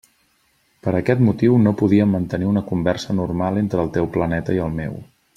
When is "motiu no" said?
1.25-1.73